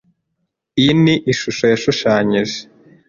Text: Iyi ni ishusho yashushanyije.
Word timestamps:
Iyi 0.79 0.93
ni 1.03 1.15
ishusho 1.33 1.63
yashushanyije. 1.71 2.57